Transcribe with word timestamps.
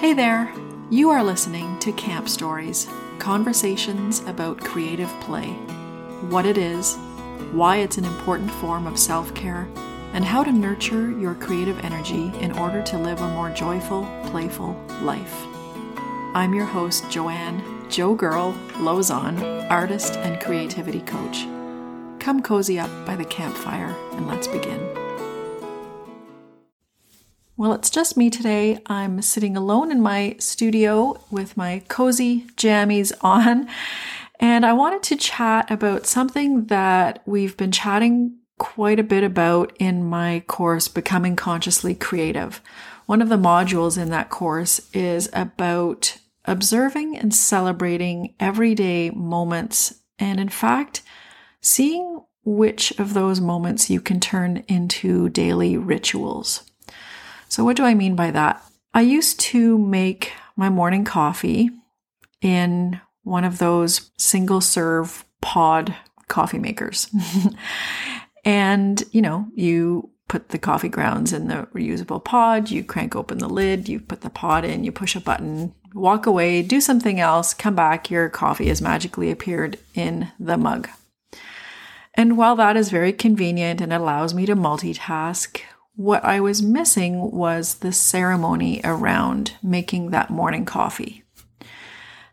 Hey 0.00 0.14
there! 0.14 0.50
You 0.88 1.10
are 1.10 1.22
listening 1.22 1.78
to 1.80 1.92
Camp 1.92 2.26
Stories 2.26 2.88
conversations 3.18 4.20
about 4.20 4.58
creative 4.58 5.10
play, 5.20 5.50
what 6.30 6.46
it 6.46 6.56
is, 6.56 6.96
why 7.52 7.76
it's 7.76 7.98
an 7.98 8.06
important 8.06 8.50
form 8.50 8.86
of 8.86 8.98
self 8.98 9.34
care, 9.34 9.68
and 10.14 10.24
how 10.24 10.42
to 10.42 10.52
nurture 10.52 11.10
your 11.10 11.34
creative 11.34 11.78
energy 11.84 12.32
in 12.40 12.52
order 12.52 12.80
to 12.80 12.96
live 12.96 13.20
a 13.20 13.28
more 13.28 13.50
joyful, 13.50 14.04
playful 14.30 14.72
life. 15.02 15.36
I'm 16.34 16.54
your 16.54 16.64
host, 16.64 17.10
Joanne, 17.10 17.62
Joe 17.90 18.14
Girl 18.14 18.54
Lozon, 18.78 19.68
artist 19.70 20.16
and 20.16 20.40
creativity 20.40 21.00
coach. 21.00 21.44
Come 22.18 22.40
cozy 22.40 22.78
up 22.78 23.04
by 23.04 23.16
the 23.16 23.26
campfire 23.26 23.94
and 24.12 24.26
let's 24.26 24.48
begin. 24.48 24.99
Well, 27.60 27.74
it's 27.74 27.90
just 27.90 28.16
me 28.16 28.30
today. 28.30 28.78
I'm 28.86 29.20
sitting 29.20 29.54
alone 29.54 29.92
in 29.92 30.00
my 30.00 30.34
studio 30.38 31.22
with 31.30 31.58
my 31.58 31.82
cozy 31.88 32.46
jammies 32.56 33.12
on, 33.20 33.68
and 34.40 34.64
I 34.64 34.72
wanted 34.72 35.02
to 35.02 35.16
chat 35.16 35.70
about 35.70 36.06
something 36.06 36.64
that 36.68 37.22
we've 37.26 37.58
been 37.58 37.70
chatting 37.70 38.38
quite 38.58 38.98
a 38.98 39.02
bit 39.02 39.24
about 39.24 39.76
in 39.78 40.02
my 40.02 40.42
course, 40.46 40.88
Becoming 40.88 41.36
Consciously 41.36 41.94
Creative. 41.94 42.62
One 43.04 43.20
of 43.20 43.28
the 43.28 43.36
modules 43.36 44.00
in 44.00 44.08
that 44.08 44.30
course 44.30 44.80
is 44.94 45.28
about 45.34 46.16
observing 46.46 47.18
and 47.18 47.34
celebrating 47.34 48.36
everyday 48.40 49.10
moments, 49.10 50.00
and 50.18 50.40
in 50.40 50.48
fact, 50.48 51.02
seeing 51.60 52.22
which 52.42 52.98
of 52.98 53.12
those 53.12 53.38
moments 53.38 53.90
you 53.90 54.00
can 54.00 54.18
turn 54.18 54.64
into 54.66 55.28
daily 55.28 55.76
rituals. 55.76 56.62
So, 57.50 57.64
what 57.64 57.76
do 57.76 57.84
I 57.84 57.94
mean 57.94 58.14
by 58.14 58.30
that? 58.30 58.64
I 58.94 59.00
used 59.02 59.40
to 59.40 59.76
make 59.76 60.32
my 60.56 60.68
morning 60.68 61.04
coffee 61.04 61.70
in 62.40 63.00
one 63.24 63.44
of 63.44 63.58
those 63.58 64.12
single 64.16 64.60
serve 64.60 65.24
pod 65.40 65.94
coffee 66.28 66.60
makers. 66.60 67.08
and, 68.44 69.02
you 69.10 69.20
know, 69.20 69.48
you 69.54 70.10
put 70.28 70.50
the 70.50 70.58
coffee 70.58 70.88
grounds 70.88 71.32
in 71.32 71.48
the 71.48 71.68
reusable 71.74 72.24
pod, 72.24 72.70
you 72.70 72.84
crank 72.84 73.16
open 73.16 73.38
the 73.38 73.48
lid, 73.48 73.88
you 73.88 73.98
put 73.98 74.20
the 74.20 74.30
pod 74.30 74.64
in, 74.64 74.84
you 74.84 74.92
push 74.92 75.16
a 75.16 75.20
button, 75.20 75.74
walk 75.92 76.26
away, 76.26 76.62
do 76.62 76.80
something 76.80 77.18
else, 77.18 77.52
come 77.52 77.74
back, 77.74 78.12
your 78.12 78.28
coffee 78.28 78.68
has 78.68 78.80
magically 78.80 79.28
appeared 79.28 79.76
in 79.94 80.30
the 80.38 80.56
mug. 80.56 80.88
And 82.14 82.36
while 82.36 82.54
that 82.56 82.76
is 82.76 82.90
very 82.90 83.12
convenient 83.12 83.80
and 83.80 83.92
allows 83.92 84.34
me 84.34 84.46
to 84.46 84.54
multitask, 84.54 85.60
what 85.96 86.24
I 86.24 86.40
was 86.40 86.62
missing 86.62 87.30
was 87.30 87.76
the 87.76 87.92
ceremony 87.92 88.80
around 88.84 89.52
making 89.62 90.10
that 90.10 90.30
morning 90.30 90.64
coffee. 90.64 91.24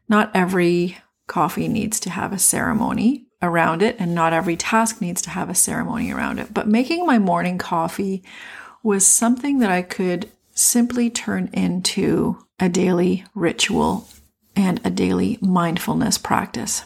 Not 0.08 0.32
every 0.34 0.98
coffee 1.28 1.68
needs 1.68 2.00
to 2.02 2.10
have 2.10 2.32
a 2.32 2.40
ceremony 2.40 3.28
around 3.42 3.82
it, 3.82 3.96
and 4.00 4.16
not 4.16 4.34
every 4.34 4.56
task 4.56 5.02
needs 5.02 5.22
to 5.22 5.30
have 5.30 5.50
a 5.50 5.56
ceremony 5.56 6.12
around 6.12 6.40
it. 6.40 6.54
But 6.54 6.68
making 6.68 7.06
my 7.06 7.20
morning 7.20 7.58
coffee 7.58 8.24
was 8.84 9.06
something 9.06 9.60
that 9.60 9.70
I 9.70 9.82
could 9.82 10.32
simply 10.52 11.10
turn 11.10 11.50
into 11.54 12.38
a 12.60 12.70
daily 12.70 13.26
ritual 13.36 14.08
and 14.56 14.82
a 14.84 14.90
daily 14.90 15.38
mindfulness 15.42 16.18
practice. 16.18 16.84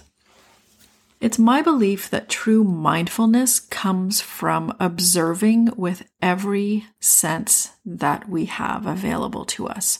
It's 1.21 1.37
my 1.37 1.61
belief 1.61 2.09
that 2.09 2.29
true 2.29 2.63
mindfulness 2.63 3.59
comes 3.59 4.21
from 4.21 4.75
observing 4.79 5.69
with 5.77 6.03
every 6.19 6.87
sense 6.99 7.73
that 7.85 8.27
we 8.27 8.45
have 8.45 8.87
available 8.87 9.45
to 9.45 9.67
us. 9.67 9.99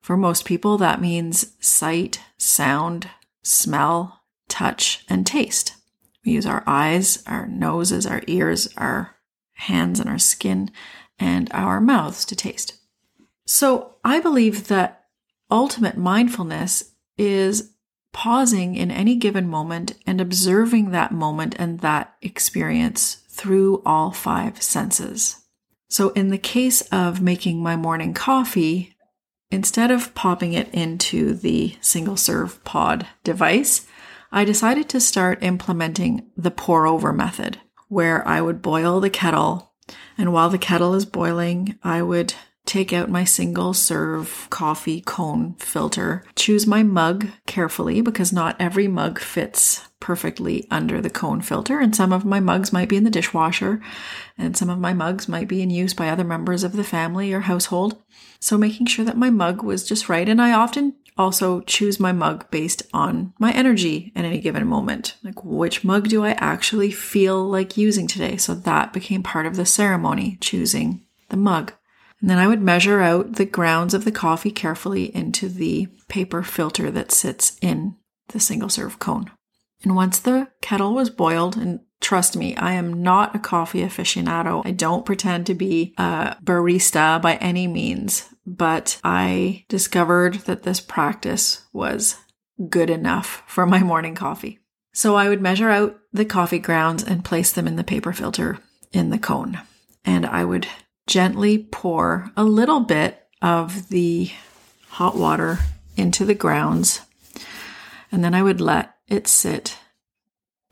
For 0.00 0.16
most 0.16 0.44
people, 0.44 0.76
that 0.78 1.00
means 1.00 1.54
sight, 1.60 2.20
sound, 2.36 3.08
smell, 3.44 4.22
touch, 4.48 5.04
and 5.08 5.24
taste. 5.24 5.76
We 6.24 6.32
use 6.32 6.46
our 6.46 6.64
eyes, 6.66 7.22
our 7.28 7.46
noses, 7.46 8.04
our 8.04 8.22
ears, 8.26 8.68
our 8.76 9.14
hands, 9.52 10.00
and 10.00 10.10
our 10.10 10.18
skin, 10.18 10.72
and 11.16 11.48
our 11.52 11.80
mouths 11.80 12.24
to 12.24 12.34
taste. 12.34 12.74
So 13.46 13.94
I 14.02 14.18
believe 14.18 14.66
that 14.66 15.04
ultimate 15.48 15.96
mindfulness 15.96 16.90
is 17.16 17.69
pausing 18.12 18.74
in 18.74 18.90
any 18.90 19.16
given 19.16 19.48
moment 19.48 19.94
and 20.06 20.20
observing 20.20 20.90
that 20.90 21.12
moment 21.12 21.54
and 21.58 21.80
that 21.80 22.14
experience 22.22 23.22
through 23.28 23.82
all 23.86 24.10
five 24.10 24.62
senses. 24.62 25.36
So, 25.88 26.10
in 26.10 26.28
the 26.28 26.38
case 26.38 26.82
of 26.92 27.20
making 27.20 27.62
my 27.62 27.76
morning 27.76 28.14
coffee, 28.14 28.94
instead 29.50 29.90
of 29.90 30.14
popping 30.14 30.52
it 30.52 30.72
into 30.72 31.34
the 31.34 31.76
single 31.80 32.16
serve 32.16 32.62
pod 32.64 33.06
device, 33.24 33.86
I 34.30 34.44
decided 34.44 34.88
to 34.90 35.00
start 35.00 35.42
implementing 35.42 36.30
the 36.36 36.52
pour 36.52 36.86
over 36.86 37.12
method, 37.12 37.58
where 37.88 38.26
I 38.26 38.40
would 38.40 38.62
boil 38.62 39.00
the 39.00 39.10
kettle, 39.10 39.72
and 40.16 40.32
while 40.32 40.50
the 40.50 40.58
kettle 40.58 40.94
is 40.94 41.04
boiling, 41.04 41.76
I 41.82 42.02
would 42.02 42.34
take 42.66 42.92
out 42.92 43.10
my 43.10 43.24
single 43.24 43.74
serve 43.74 44.46
coffee 44.50 45.00
cone 45.00 45.54
filter. 45.54 46.24
Choose 46.36 46.66
my 46.66 46.82
mug 46.82 47.28
carefully 47.46 48.00
because 48.00 48.32
not 48.32 48.56
every 48.60 48.86
mug 48.88 49.18
fits 49.18 49.88
perfectly 50.00 50.66
under 50.70 51.00
the 51.00 51.10
cone 51.10 51.42
filter, 51.42 51.78
and 51.78 51.94
some 51.94 52.12
of 52.12 52.24
my 52.24 52.40
mugs 52.40 52.72
might 52.72 52.88
be 52.88 52.96
in 52.96 53.04
the 53.04 53.10
dishwasher, 53.10 53.80
and 54.38 54.56
some 54.56 54.70
of 54.70 54.78
my 54.78 54.94
mugs 54.94 55.28
might 55.28 55.46
be 55.46 55.62
in 55.62 55.70
use 55.70 55.94
by 55.94 56.08
other 56.08 56.24
members 56.24 56.64
of 56.64 56.72
the 56.72 56.84
family 56.84 57.32
or 57.32 57.40
household. 57.40 58.02
So, 58.40 58.56
making 58.56 58.86
sure 58.86 59.04
that 59.04 59.18
my 59.18 59.30
mug 59.30 59.62
was 59.62 59.86
just 59.86 60.08
right, 60.08 60.28
and 60.28 60.40
I 60.40 60.52
often 60.52 60.94
also 61.18 61.60
choose 61.62 62.00
my 62.00 62.12
mug 62.12 62.50
based 62.50 62.82
on 62.94 63.34
my 63.38 63.52
energy 63.52 64.10
at 64.16 64.24
any 64.24 64.40
given 64.40 64.66
moment. 64.66 65.16
Like, 65.22 65.44
which 65.44 65.84
mug 65.84 66.08
do 66.08 66.24
I 66.24 66.30
actually 66.32 66.90
feel 66.90 67.46
like 67.46 67.76
using 67.76 68.06
today? 68.06 68.38
So, 68.38 68.54
that 68.54 68.94
became 68.94 69.22
part 69.22 69.46
of 69.46 69.56
the 69.56 69.66
ceremony, 69.66 70.38
choosing 70.40 71.04
the 71.28 71.36
mug. 71.36 71.74
And 72.20 72.28
then 72.28 72.38
I 72.38 72.46
would 72.46 72.60
measure 72.60 73.00
out 73.00 73.36
the 73.36 73.46
grounds 73.46 73.94
of 73.94 74.04
the 74.04 74.12
coffee 74.12 74.50
carefully 74.50 75.14
into 75.14 75.48
the 75.48 75.88
paper 76.08 76.42
filter 76.42 76.90
that 76.90 77.12
sits 77.12 77.56
in 77.62 77.96
the 78.28 78.40
single 78.40 78.68
serve 78.68 78.98
cone. 78.98 79.30
And 79.82 79.96
once 79.96 80.18
the 80.18 80.48
kettle 80.60 80.94
was 80.94 81.08
boiled, 81.08 81.56
and 81.56 81.80
trust 82.00 82.36
me, 82.36 82.54
I 82.56 82.72
am 82.72 83.02
not 83.02 83.34
a 83.34 83.38
coffee 83.38 83.80
aficionado. 83.80 84.62
I 84.64 84.72
don't 84.72 85.06
pretend 85.06 85.46
to 85.46 85.54
be 85.54 85.94
a 85.96 86.36
barista 86.44 87.20
by 87.22 87.36
any 87.36 87.66
means, 87.66 88.28
but 88.46 89.00
I 89.02 89.64
discovered 89.68 90.34
that 90.40 90.64
this 90.64 90.80
practice 90.80 91.62
was 91.72 92.16
good 92.68 92.90
enough 92.90 93.42
for 93.46 93.64
my 93.64 93.82
morning 93.82 94.14
coffee. 94.14 94.58
So 94.92 95.14
I 95.14 95.28
would 95.30 95.40
measure 95.40 95.70
out 95.70 95.98
the 96.12 96.26
coffee 96.26 96.58
grounds 96.58 97.02
and 97.02 97.24
place 97.24 97.52
them 97.52 97.66
in 97.66 97.76
the 97.76 97.84
paper 97.84 98.12
filter 98.12 98.58
in 98.92 99.08
the 99.08 99.18
cone. 99.18 99.60
And 100.04 100.26
I 100.26 100.44
would 100.44 100.66
gently 101.06 101.58
pour 101.58 102.30
a 102.36 102.44
little 102.44 102.80
bit 102.80 103.26
of 103.42 103.88
the 103.88 104.30
hot 104.88 105.16
water 105.16 105.58
into 105.96 106.24
the 106.24 106.34
grounds. 106.34 107.00
And 108.12 108.24
then 108.24 108.34
I 108.34 108.42
would 108.42 108.60
let 108.60 108.94
it 109.08 109.26
sit. 109.26 109.78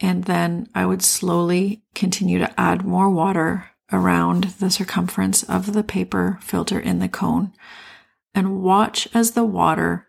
And 0.01 0.25
then 0.25 0.69
I 0.75 0.87
would 0.87 1.03
slowly 1.03 1.83
continue 1.95 2.39
to 2.39 2.61
add 2.61 2.85
more 2.85 3.11
water 3.11 3.71
around 3.93 4.45
the 4.61 4.71
circumference 4.71 5.43
of 5.43 5.73
the 5.73 5.83
paper 5.83 6.39
filter 6.41 6.79
in 6.79 6.99
the 6.99 7.09
cone 7.09 7.53
and 8.35 8.63
watch 8.63 9.09
as 9.15 9.33
the 9.33 9.45
water 9.45 10.07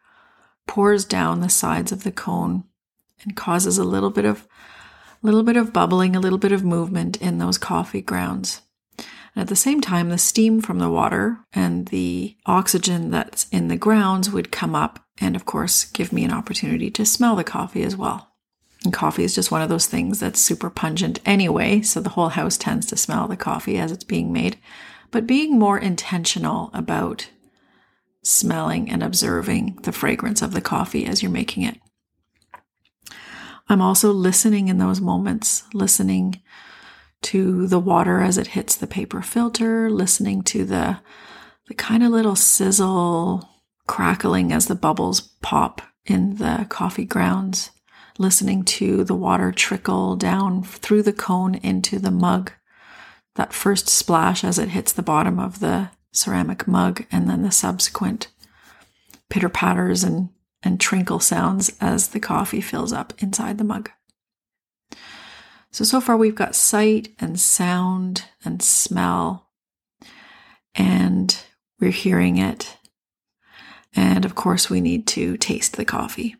pours 0.67 1.05
down 1.05 1.39
the 1.39 1.49
sides 1.49 1.91
of 1.91 2.03
the 2.03 2.11
cone 2.11 2.63
and 3.23 3.35
causes 3.35 3.77
a 3.77 3.83
little 3.83 4.11
bit 4.11 4.25
of 4.25 4.47
little 5.21 5.43
bit 5.43 5.57
of 5.57 5.73
bubbling, 5.73 6.15
a 6.15 6.19
little 6.19 6.37
bit 6.37 6.51
of 6.51 6.63
movement 6.63 7.17
in 7.17 7.39
those 7.39 7.57
coffee 7.57 8.01
grounds. 8.01 8.61
And 9.35 9.41
at 9.41 9.47
the 9.47 9.55
same 9.55 9.81
time, 9.81 10.09
the 10.09 10.17
steam 10.17 10.61
from 10.61 10.79
the 10.79 10.89
water 10.89 11.39
and 11.53 11.87
the 11.87 12.35
oxygen 12.45 13.11
that's 13.11 13.47
in 13.49 13.67
the 13.67 13.77
grounds 13.77 14.29
would 14.31 14.51
come 14.51 14.75
up 14.75 15.05
and, 15.19 15.35
of 15.35 15.45
course, 15.45 15.85
give 15.85 16.11
me 16.11 16.23
an 16.23 16.33
opportunity 16.33 16.89
to 16.91 17.05
smell 17.05 17.35
the 17.35 17.43
coffee 17.43 17.83
as 17.83 17.95
well. 17.95 18.29
And 18.83 18.93
coffee 18.93 19.23
is 19.23 19.35
just 19.35 19.51
one 19.51 19.61
of 19.61 19.69
those 19.69 19.87
things 19.87 20.19
that's 20.19 20.39
super 20.39 20.69
pungent 20.69 21.19
anyway, 21.25 21.81
so 21.81 21.99
the 21.99 22.11
whole 22.11 22.29
house 22.29 22.57
tends 22.57 22.85
to 22.87 22.97
smell 22.97 23.27
the 23.27 23.35
coffee 23.35 23.77
as 23.77 23.91
it's 23.91 24.05
being 24.05 24.31
made. 24.31 24.57
But 25.11 25.27
being 25.27 25.59
more 25.59 25.77
intentional 25.77 26.69
about 26.73 27.29
smelling 28.23 28.89
and 28.89 29.03
observing 29.03 29.79
the 29.83 29.91
fragrance 29.91 30.41
of 30.41 30.53
the 30.53 30.61
coffee 30.61 31.05
as 31.05 31.21
you're 31.21 31.31
making 31.31 31.63
it. 31.63 31.77
I'm 33.67 33.81
also 33.81 34.11
listening 34.11 34.67
in 34.67 34.77
those 34.77 35.01
moments, 35.01 35.63
listening 35.73 36.41
to 37.21 37.67
the 37.67 37.79
water 37.79 38.21
as 38.21 38.37
it 38.37 38.47
hits 38.47 38.75
the 38.75 38.87
paper 38.87 39.21
filter, 39.21 39.89
listening 39.89 40.41
to 40.43 40.65
the, 40.65 40.99
the 41.67 41.73
kind 41.73 42.03
of 42.03 42.11
little 42.11 42.35
sizzle 42.35 43.47
crackling 43.87 44.51
as 44.51 44.67
the 44.67 44.75
bubbles 44.75 45.21
pop 45.41 45.81
in 46.05 46.35
the 46.35 46.65
coffee 46.69 47.05
grounds, 47.05 47.71
listening 48.17 48.63
to 48.63 49.03
the 49.03 49.15
water 49.15 49.51
trickle 49.51 50.15
down 50.15 50.63
through 50.63 51.01
the 51.01 51.13
cone 51.13 51.55
into 51.55 51.99
the 51.99 52.11
mug, 52.11 52.51
that 53.35 53.53
first 53.53 53.87
splash 53.87 54.43
as 54.43 54.59
it 54.59 54.69
hits 54.69 54.91
the 54.91 55.01
bottom 55.01 55.39
of 55.39 55.59
the 55.59 55.89
ceramic 56.11 56.67
mug, 56.67 57.05
and 57.11 57.29
then 57.29 57.41
the 57.41 57.51
subsequent 57.51 58.27
pitter 59.29 59.49
patters 59.49 60.03
and, 60.03 60.29
and 60.63 60.79
trinkle 60.79 61.21
sounds 61.21 61.71
as 61.79 62.09
the 62.09 62.19
coffee 62.19 62.61
fills 62.61 62.91
up 62.91 63.13
inside 63.19 63.57
the 63.57 63.63
mug. 63.63 63.89
So, 65.71 65.83
so 65.83 66.01
far 66.01 66.17
we've 66.17 66.35
got 66.35 66.55
sight 66.55 67.09
and 67.19 67.39
sound 67.39 68.25
and 68.43 68.61
smell, 68.61 69.49
and 70.75 71.37
we're 71.79 71.91
hearing 71.91 72.37
it. 72.37 72.77
And 73.95 74.25
of 74.25 74.35
course, 74.35 74.69
we 74.69 74.81
need 74.81 75.07
to 75.07 75.37
taste 75.37 75.77
the 75.77 75.85
coffee. 75.85 76.35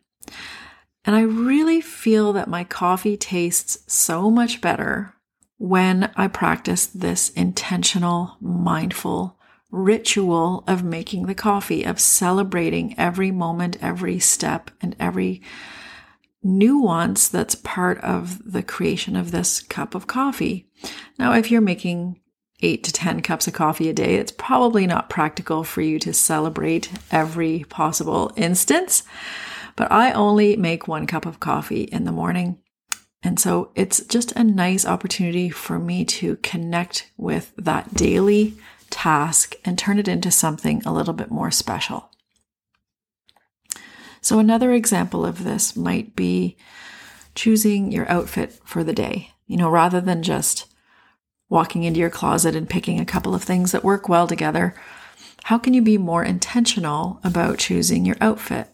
And 1.04 1.16
I 1.16 1.22
really 1.22 1.80
feel 1.80 2.32
that 2.34 2.48
my 2.48 2.64
coffee 2.64 3.16
tastes 3.16 3.78
so 3.92 4.30
much 4.30 4.60
better 4.60 5.14
when 5.58 6.10
I 6.16 6.28
practice 6.28 6.86
this 6.86 7.30
intentional, 7.30 8.36
mindful 8.40 9.36
ritual 9.70 10.64
of 10.66 10.82
making 10.82 11.26
the 11.26 11.34
coffee, 11.34 11.84
of 11.84 12.00
celebrating 12.00 12.98
every 12.98 13.30
moment, 13.30 13.76
every 13.80 14.18
step, 14.18 14.70
and 14.80 14.96
every 14.98 15.42
nuance 16.42 17.28
that's 17.28 17.54
part 17.54 17.98
of 17.98 18.52
the 18.52 18.62
creation 18.62 19.16
of 19.16 19.30
this 19.30 19.60
cup 19.60 19.94
of 19.94 20.06
coffee. 20.06 20.68
Now, 21.18 21.32
if 21.32 21.50
you're 21.50 21.60
making 21.60 22.20
eight 22.62 22.84
to 22.84 22.92
10 22.92 23.22
cups 23.22 23.46
of 23.46 23.54
coffee 23.54 23.88
a 23.88 23.92
day, 23.92 24.16
it's 24.16 24.32
probably 24.32 24.86
not 24.86 25.10
practical 25.10 25.64
for 25.64 25.80
you 25.80 25.98
to 25.98 26.12
celebrate 26.12 26.90
every 27.10 27.64
possible 27.68 28.32
instance. 28.36 29.02
But 29.76 29.90
I 29.90 30.12
only 30.12 30.56
make 30.56 30.88
one 30.88 31.06
cup 31.06 31.26
of 31.26 31.40
coffee 31.40 31.84
in 31.84 32.04
the 32.04 32.12
morning. 32.12 32.58
And 33.22 33.38
so 33.38 33.70
it's 33.74 34.04
just 34.04 34.32
a 34.32 34.44
nice 34.44 34.86
opportunity 34.86 35.50
for 35.50 35.78
me 35.78 36.04
to 36.06 36.36
connect 36.36 37.10
with 37.16 37.52
that 37.56 37.94
daily 37.94 38.54
task 38.88 39.54
and 39.64 39.78
turn 39.78 39.98
it 39.98 40.08
into 40.08 40.30
something 40.30 40.82
a 40.84 40.92
little 40.92 41.14
bit 41.14 41.30
more 41.30 41.50
special. 41.50 42.10
So, 44.20 44.38
another 44.38 44.72
example 44.72 45.24
of 45.24 45.44
this 45.44 45.76
might 45.76 46.14
be 46.14 46.56
choosing 47.34 47.90
your 47.90 48.08
outfit 48.10 48.58
for 48.64 48.84
the 48.84 48.92
day. 48.92 49.32
You 49.46 49.56
know, 49.56 49.70
rather 49.70 50.00
than 50.00 50.22
just 50.22 50.66
walking 51.48 51.82
into 51.82 52.00
your 52.00 52.10
closet 52.10 52.54
and 52.54 52.68
picking 52.68 53.00
a 53.00 53.04
couple 53.04 53.34
of 53.34 53.42
things 53.42 53.72
that 53.72 53.84
work 53.84 54.08
well 54.08 54.26
together, 54.26 54.74
how 55.44 55.58
can 55.58 55.74
you 55.74 55.82
be 55.82 55.98
more 55.98 56.22
intentional 56.22 57.20
about 57.24 57.58
choosing 57.58 58.04
your 58.04 58.16
outfit? 58.20 58.68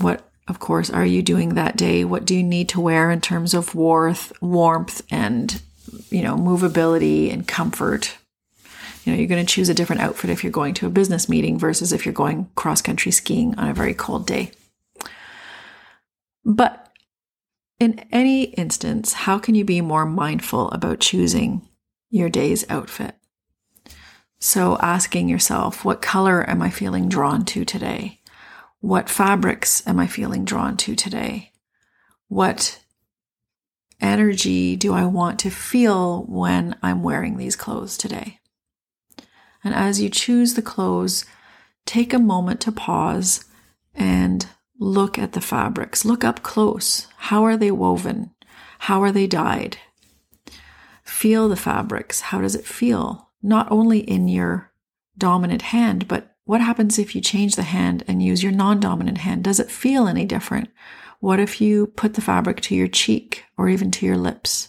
What, 0.00 0.28
of 0.48 0.58
course, 0.58 0.90
are 0.90 1.06
you 1.06 1.22
doing 1.22 1.50
that 1.50 1.76
day? 1.76 2.04
What 2.04 2.24
do 2.24 2.34
you 2.34 2.42
need 2.42 2.68
to 2.70 2.80
wear 2.80 3.10
in 3.10 3.20
terms 3.20 3.54
of 3.54 3.74
warmth, 3.74 4.32
warmth 4.40 5.02
and, 5.10 5.62
you 6.10 6.22
know, 6.22 6.36
movability 6.36 7.32
and 7.32 7.46
comfort? 7.46 8.16
You 9.04 9.12
know, 9.12 9.18
you're 9.18 9.28
going 9.28 9.44
to 9.44 9.52
choose 9.52 9.68
a 9.68 9.74
different 9.74 10.02
outfit 10.02 10.30
if 10.30 10.42
you're 10.42 10.50
going 10.50 10.74
to 10.74 10.86
a 10.86 10.90
business 10.90 11.28
meeting 11.28 11.58
versus 11.58 11.92
if 11.92 12.06
you're 12.06 12.14
going 12.14 12.48
cross 12.54 12.80
country 12.80 13.12
skiing 13.12 13.54
on 13.58 13.68
a 13.68 13.74
very 13.74 13.92
cold 13.92 14.26
day. 14.26 14.50
But 16.44 16.90
in 17.78 18.04
any 18.10 18.44
instance, 18.44 19.12
how 19.12 19.38
can 19.38 19.54
you 19.54 19.64
be 19.64 19.80
more 19.80 20.06
mindful 20.06 20.70
about 20.70 21.00
choosing 21.00 21.68
your 22.10 22.30
day's 22.30 22.64
outfit? 22.70 23.14
So, 24.40 24.78
asking 24.78 25.28
yourself, 25.28 25.84
what 25.84 26.02
color 26.02 26.48
am 26.48 26.60
I 26.60 26.70
feeling 26.70 27.08
drawn 27.08 27.44
to 27.46 27.64
today? 27.64 28.20
What 28.80 29.08
fabrics 29.08 29.86
am 29.86 29.98
I 29.98 30.06
feeling 30.06 30.44
drawn 30.44 30.76
to 30.78 30.94
today? 30.94 31.52
What 32.28 32.80
energy 34.00 34.76
do 34.76 34.92
I 34.92 35.06
want 35.06 35.38
to 35.40 35.50
feel 35.50 36.24
when 36.24 36.76
I'm 36.82 37.02
wearing 37.02 37.38
these 37.38 37.56
clothes 37.56 37.96
today? 37.96 38.40
And 39.64 39.74
as 39.74 40.00
you 40.00 40.10
choose 40.10 40.54
the 40.54 40.62
clothes, 40.62 41.24
take 41.86 42.12
a 42.12 42.18
moment 42.18 42.60
to 42.60 42.72
pause 42.72 43.46
and 43.94 44.46
look 44.78 45.18
at 45.18 45.32
the 45.32 45.40
fabrics. 45.40 46.04
Look 46.04 46.22
up 46.22 46.42
close. 46.42 47.08
How 47.16 47.44
are 47.44 47.56
they 47.56 47.70
woven? 47.70 48.30
How 48.80 49.02
are 49.02 49.12
they 49.12 49.26
dyed? 49.26 49.78
Feel 51.02 51.48
the 51.48 51.56
fabrics. 51.56 52.20
How 52.20 52.40
does 52.40 52.54
it 52.54 52.66
feel? 52.66 53.30
Not 53.42 53.70
only 53.70 54.00
in 54.00 54.28
your 54.28 54.70
dominant 55.16 55.62
hand, 55.62 56.06
but 56.08 56.36
what 56.44 56.60
happens 56.60 56.98
if 56.98 57.14
you 57.14 57.20
change 57.20 57.56
the 57.56 57.62
hand 57.62 58.04
and 58.06 58.22
use 58.22 58.42
your 58.42 58.52
non 58.52 58.80
dominant 58.80 59.18
hand? 59.18 59.44
Does 59.44 59.60
it 59.60 59.70
feel 59.70 60.06
any 60.06 60.26
different? 60.26 60.68
What 61.20 61.40
if 61.40 61.60
you 61.60 61.86
put 61.86 62.14
the 62.14 62.20
fabric 62.20 62.60
to 62.62 62.74
your 62.74 62.88
cheek 62.88 63.44
or 63.56 63.68
even 63.68 63.90
to 63.92 64.06
your 64.06 64.18
lips? 64.18 64.68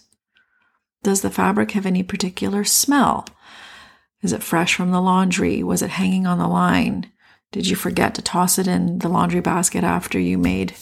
Does 1.04 1.22
the 1.22 1.30
fabric 1.30 1.72
have 1.72 1.86
any 1.86 2.02
particular 2.02 2.64
smell? 2.64 3.26
Is 4.26 4.34
it 4.34 4.42
fresh 4.42 4.74
from 4.74 4.90
the 4.90 5.04
laundry? 5.04 5.62
Was 5.62 5.84
it 5.84 5.92
hanging 5.92 6.26
on 6.26 6.40
the 6.40 6.48
line? 6.48 7.12
Did 7.52 7.68
you 7.68 7.76
forget 7.76 8.16
to 8.16 8.24
toss 8.24 8.58
it 8.58 8.66
in 8.68 8.98
the 8.98 9.08
laundry 9.08 9.40
basket 9.40 9.84
after 9.84 10.20
you 10.20 10.40
made 10.40 10.74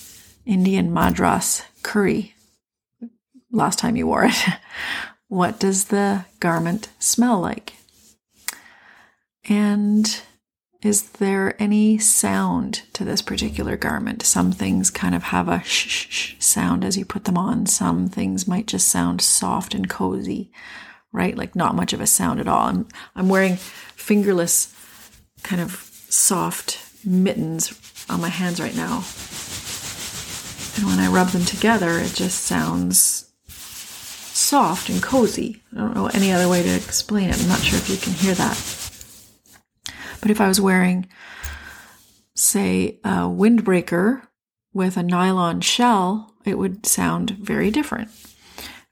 Indian 0.46 0.94
madras 0.94 1.64
curry 1.84 2.36
last 3.52 3.80
time 3.80 3.98
you 3.98 4.08
wore 4.08 4.24
it? 4.24 4.36
what 5.28 5.60
does 5.60 5.88
the 5.88 6.24
garment 6.40 6.88
smell 7.00 7.42
like? 7.42 7.74
And 9.50 10.22
is 10.82 11.10
there 11.10 11.62
any 11.62 11.98
sound 11.98 12.84
to 12.94 13.04
this 13.04 13.22
particular 13.22 13.76
garment? 13.76 14.24
Some 14.24 14.54
things 14.54 14.90
kind 14.90 15.16
of 15.16 15.24
have 15.24 15.50
a 15.50 15.62
shh, 15.66 16.36
sound 16.40 16.86
as 16.86 16.98
you 16.98 17.04
put 17.04 17.26
them 17.26 17.38
on. 17.38 17.66
Some 17.66 18.08
things 18.08 18.48
might 18.48 18.68
just 18.68 18.88
sound 18.88 19.20
soft 19.20 19.76
and 19.76 19.90
cozy 19.90 20.50
right? 21.14 21.38
Like 21.38 21.56
not 21.56 21.76
much 21.76 21.94
of 21.94 22.02
a 22.02 22.08
sound 22.08 22.42
at 22.42 22.48
all. 22.50 22.68
I'm 22.68 22.88
I'm 23.16 23.30
wearing 23.30 23.56
fingerless 23.56 24.76
kind 25.44 25.62
of 25.62 25.90
soft 26.10 26.80
mittens 27.06 27.80
on 28.10 28.20
my 28.20 28.30
hands 28.30 28.60
right 28.60 28.76
now. 28.76 29.04
And 30.76 30.86
when 30.88 31.00
I 31.00 31.08
rub 31.12 31.28
them 31.30 31.46
together, 31.46 32.00
it 32.00 32.14
just 32.14 32.42
sounds 32.42 33.32
soft 33.48 34.90
and 34.90 35.02
cozy. 35.02 35.62
I 35.74 35.78
don't 35.78 35.96
know 35.96 36.08
any 36.08 36.32
other 36.32 36.50
way 36.50 36.64
to 36.64 36.76
explain 36.76 37.30
it. 37.30 37.40
I'm 37.40 37.48
not 37.48 37.60
sure 37.60 37.78
if 37.78 37.90
you 37.90 37.98
can 37.98 38.14
hear 38.14 38.34
that. 38.34 38.58
But 40.20 40.32
if 40.32 40.42
I 40.42 40.48
was 40.48 40.60
wearing, 40.60 41.08
say, 42.36 43.00
a 43.04 43.28
windbreaker 43.28 44.26
with 44.74 44.98
a 44.98 45.04
nylon 45.04 45.62
shell, 45.62 46.34
it 46.46 46.58
would 46.58 46.86
sound 46.86 47.32
very 47.32 47.70
different. 47.70 48.10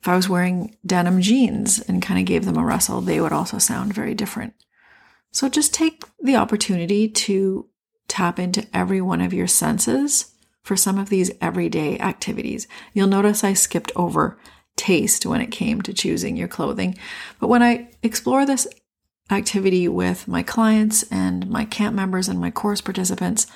If 0.01 0.07
I 0.07 0.15
was 0.15 0.27
wearing 0.27 0.75
denim 0.85 1.21
jeans 1.21 1.79
and 1.79 2.01
kind 2.01 2.19
of 2.19 2.25
gave 2.25 2.45
them 2.45 2.57
a 2.57 2.65
rustle, 2.65 3.01
they 3.01 3.21
would 3.21 3.31
also 3.31 3.59
sound 3.59 3.93
very 3.93 4.15
different. 4.15 4.53
So 5.31 5.47
just 5.47 5.73
take 5.73 6.03
the 6.19 6.35
opportunity 6.35 7.07
to 7.07 7.67
tap 8.07 8.39
into 8.39 8.67
every 8.73 8.99
one 8.99 9.21
of 9.21 9.33
your 9.33 9.47
senses 9.47 10.33
for 10.63 10.75
some 10.75 10.97
of 10.97 11.09
these 11.09 11.31
everyday 11.39 11.97
activities. 11.99 12.67
You'll 12.93 13.07
notice 13.07 13.43
I 13.43 13.53
skipped 13.53 13.91
over 13.95 14.37
taste 14.75 15.25
when 15.25 15.41
it 15.41 15.51
came 15.51 15.81
to 15.83 15.93
choosing 15.93 16.35
your 16.35 16.47
clothing. 16.47 16.97
But 17.39 17.47
when 17.47 17.61
I 17.63 17.89
explore 18.01 18.45
this 18.45 18.67
activity 19.29 19.87
with 19.87 20.27
my 20.27 20.43
clients 20.43 21.03
and 21.11 21.49
my 21.49 21.65
camp 21.65 21.95
members 21.95 22.27
and 22.27 22.39
my 22.39 22.51
course 22.51 22.81
participants, 22.81 23.47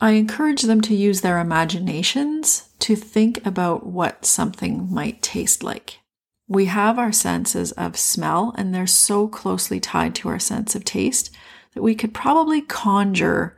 I 0.00 0.12
encourage 0.12 0.62
them 0.62 0.80
to 0.82 0.94
use 0.94 1.20
their 1.20 1.38
imaginations 1.38 2.68
to 2.82 2.96
think 2.96 3.44
about 3.46 3.86
what 3.86 4.26
something 4.26 4.92
might 4.92 5.22
taste 5.22 5.62
like. 5.62 6.00
We 6.48 6.66
have 6.66 6.98
our 6.98 7.12
senses 7.12 7.70
of 7.72 7.96
smell, 7.96 8.52
and 8.58 8.74
they're 8.74 8.88
so 8.88 9.28
closely 9.28 9.78
tied 9.78 10.16
to 10.16 10.28
our 10.28 10.40
sense 10.40 10.74
of 10.74 10.84
taste 10.84 11.30
that 11.74 11.82
we 11.82 11.94
could 11.94 12.12
probably 12.12 12.60
conjure 12.60 13.56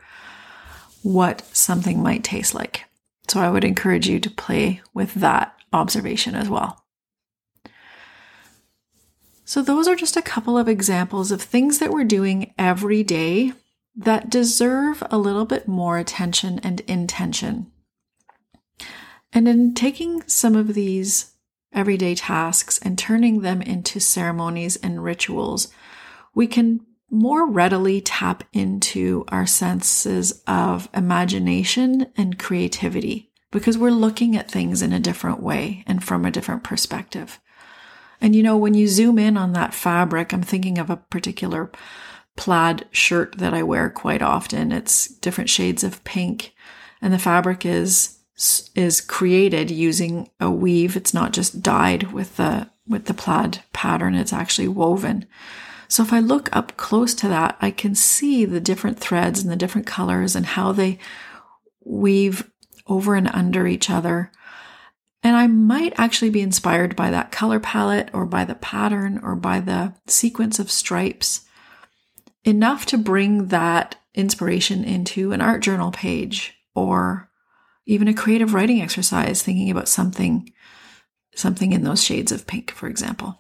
what 1.02 1.40
something 1.56 2.02
might 2.02 2.22
taste 2.22 2.54
like. 2.54 2.84
So 3.28 3.40
I 3.40 3.48
would 3.48 3.64
encourage 3.64 4.06
you 4.06 4.20
to 4.20 4.30
play 4.30 4.82
with 4.92 5.14
that 5.14 5.56
observation 5.72 6.34
as 6.34 6.50
well. 6.50 6.84
So, 9.46 9.62
those 9.62 9.88
are 9.88 9.96
just 9.96 10.16
a 10.16 10.22
couple 10.22 10.56
of 10.56 10.68
examples 10.68 11.30
of 11.30 11.40
things 11.42 11.78
that 11.78 11.90
we're 11.90 12.04
doing 12.04 12.54
every 12.58 13.02
day 13.02 13.52
that 13.96 14.30
deserve 14.30 15.02
a 15.10 15.18
little 15.18 15.44
bit 15.44 15.68
more 15.68 15.98
attention 15.98 16.58
and 16.60 16.80
intention. 16.80 17.70
And 19.34 19.48
in 19.48 19.74
taking 19.74 20.22
some 20.28 20.54
of 20.54 20.74
these 20.74 21.34
everyday 21.72 22.14
tasks 22.14 22.78
and 22.78 22.96
turning 22.96 23.40
them 23.40 23.60
into 23.60 23.98
ceremonies 23.98 24.76
and 24.76 25.02
rituals, 25.02 25.68
we 26.34 26.46
can 26.46 26.80
more 27.10 27.46
readily 27.46 28.00
tap 28.00 28.44
into 28.52 29.24
our 29.28 29.46
senses 29.46 30.42
of 30.46 30.88
imagination 30.94 32.06
and 32.16 32.38
creativity 32.38 33.30
because 33.50 33.76
we're 33.76 33.90
looking 33.90 34.36
at 34.36 34.50
things 34.50 34.82
in 34.82 34.92
a 34.92 35.00
different 35.00 35.42
way 35.42 35.84
and 35.86 36.02
from 36.02 36.24
a 36.24 36.30
different 36.30 36.64
perspective. 36.64 37.40
And 38.20 38.34
you 38.34 38.42
know, 38.42 38.56
when 38.56 38.74
you 38.74 38.88
zoom 38.88 39.18
in 39.18 39.36
on 39.36 39.52
that 39.52 39.74
fabric, 39.74 40.32
I'm 40.32 40.42
thinking 40.42 40.78
of 40.78 40.90
a 40.90 40.96
particular 40.96 41.70
plaid 42.36 42.86
shirt 42.90 43.38
that 43.38 43.54
I 43.54 43.62
wear 43.62 43.90
quite 43.90 44.22
often. 44.22 44.72
It's 44.72 45.06
different 45.06 45.50
shades 45.50 45.84
of 45.84 46.02
pink 46.04 46.54
and 47.04 47.12
the 47.12 47.18
fabric 47.18 47.66
is 47.66 48.13
is 48.36 49.00
created 49.00 49.70
using 49.70 50.28
a 50.40 50.50
weave. 50.50 50.96
It's 50.96 51.14
not 51.14 51.32
just 51.32 51.62
dyed 51.62 52.12
with 52.12 52.36
the 52.36 52.70
with 52.86 53.06
the 53.06 53.14
plaid 53.14 53.62
pattern. 53.72 54.14
It's 54.14 54.32
actually 54.32 54.68
woven. 54.68 55.26
So 55.88 56.02
if 56.02 56.12
I 56.12 56.18
look 56.20 56.54
up 56.54 56.76
close 56.76 57.14
to 57.14 57.28
that, 57.28 57.56
I 57.60 57.70
can 57.70 57.94
see 57.94 58.44
the 58.44 58.60
different 58.60 58.98
threads 58.98 59.42
and 59.42 59.50
the 59.50 59.56
different 59.56 59.86
colors 59.86 60.34
and 60.34 60.44
how 60.44 60.72
they 60.72 60.98
weave 61.84 62.50
over 62.86 63.14
and 63.14 63.28
under 63.28 63.66
each 63.66 63.88
other. 63.88 64.30
And 65.22 65.36
I 65.36 65.46
might 65.46 65.94
actually 65.96 66.30
be 66.30 66.42
inspired 66.42 66.96
by 66.96 67.10
that 67.10 67.32
color 67.32 67.60
palette 67.60 68.10
or 68.12 68.26
by 68.26 68.44
the 68.44 68.54
pattern 68.54 69.18
or 69.22 69.34
by 69.36 69.60
the 69.60 69.94
sequence 70.06 70.58
of 70.58 70.70
stripes 70.70 71.42
enough 72.44 72.84
to 72.86 72.98
bring 72.98 73.48
that 73.48 73.96
inspiration 74.14 74.84
into 74.84 75.32
an 75.32 75.40
art 75.40 75.62
journal 75.62 75.90
page 75.90 76.54
or 76.74 77.30
even 77.86 78.08
a 78.08 78.14
creative 78.14 78.54
writing 78.54 78.80
exercise 78.80 79.42
thinking 79.42 79.70
about 79.70 79.88
something 79.88 80.50
something 81.34 81.72
in 81.72 81.82
those 81.82 82.02
shades 82.02 82.30
of 82.30 82.46
pink 82.46 82.70
for 82.70 82.88
example. 82.88 83.38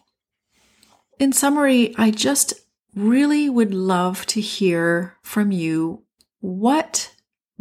In 1.18 1.32
summary 1.32 1.94
i 1.96 2.10
just 2.10 2.54
really 2.94 3.48
would 3.48 3.74
love 3.74 4.24
to 4.26 4.40
hear 4.40 5.16
from 5.22 5.50
you 5.50 6.04
what 6.40 7.12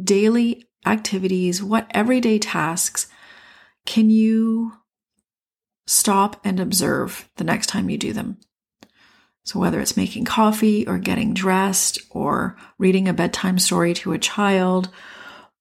daily 0.01 0.67
activities 0.85 1.63
what 1.63 1.87
everyday 1.91 2.37
tasks 2.37 3.07
can 3.85 4.09
you 4.09 4.73
stop 5.85 6.39
and 6.43 6.59
observe 6.59 7.29
the 7.37 7.43
next 7.43 7.67
time 7.67 7.89
you 7.89 7.97
do 7.97 8.13
them. 8.13 8.37
So, 9.45 9.59
whether 9.59 9.81
it's 9.81 9.97
making 9.97 10.25
coffee 10.25 10.87
or 10.87 10.97
getting 10.97 11.33
dressed 11.33 11.99
or 12.09 12.55
reading 12.77 13.07
a 13.07 13.13
bedtime 13.13 13.59
story 13.59 13.93
to 13.95 14.13
a 14.13 14.17
child 14.17 14.89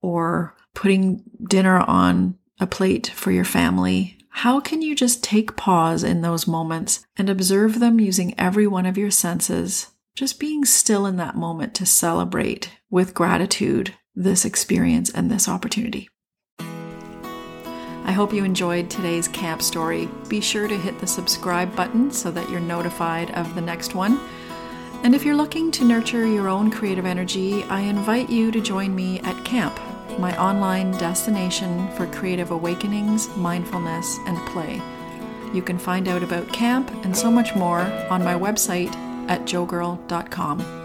or 0.01 0.57
putting 0.75 1.23
dinner 1.49 1.79
on 1.79 2.39
a 2.61 2.67
plate 2.67 3.09
for 3.15 3.31
your 3.31 3.45
family, 3.45 4.19
how 4.31 4.61
can 4.61 4.81
you 4.81 4.95
just 4.95 5.23
take 5.23 5.57
pause 5.57 6.03
in 6.03 6.23
those 6.23 6.47
moments 6.47 7.05
and 7.17 7.29
observe 7.29 7.81
them 7.81 8.01
using 8.01 8.35
every 8.39 8.67
one 8.67 8.87
of 8.87 8.97
your 8.97 9.11
senses? 9.11 9.89
Just 10.15 10.41
being 10.41 10.65
still 10.65 11.07
in 11.07 11.17
that 11.17 11.37
moment 11.37 11.75
to 11.77 11.87
celebrate 11.87 12.71
with 12.91 13.15
gratitude 13.15 13.95
this 14.15 14.45
experience 14.45 15.11
and 15.11 15.31
this 15.31 15.49
opportunity. 15.49 16.09
I 18.05 18.13
hope 18.13 18.33
you 18.33 18.45
enjoyed 18.45 18.91
today's 18.91 19.29
camp 19.29 19.63
story. 19.63 20.09
Be 20.29 20.41
sure 20.41 20.67
to 20.67 20.77
hit 20.77 20.99
the 20.99 21.07
subscribe 21.07 21.75
button 21.77 22.11
so 22.11 22.31
that 22.33 22.51
you're 22.51 22.61
notified 22.61 23.31
of 23.33 23.55
the 23.55 23.61
next 23.61 23.95
one. 23.95 24.21
And 25.03 25.15
if 25.15 25.25
you're 25.25 25.37
looking 25.37 25.71
to 25.73 25.85
nurture 25.85 26.27
your 26.27 26.49
own 26.49 26.71
creative 26.71 27.07
energy, 27.07 27.63
I 27.65 27.81
invite 27.81 28.29
you 28.29 28.51
to 28.51 28.61
join 28.61 28.95
me 28.95 29.21
at 29.21 29.45
camp, 29.45 29.79
my 30.19 30.37
online 30.39 30.93
destination 30.93 31.91
for 31.97 32.07
creative 32.07 32.51
awakenings, 32.51 33.29
mindfulness, 33.37 34.19
and 34.27 34.39
play. 34.49 34.81
You 35.53 35.63
can 35.63 35.79
find 35.79 36.09
out 36.09 36.23
about 36.23 36.53
camp 36.53 36.91
and 37.05 37.17
so 37.17 37.31
much 37.31 37.55
more 37.55 37.81
on 38.11 38.25
my 38.25 38.35
website 38.35 38.95
at 39.29 39.43
joegirl.com. 39.43 40.82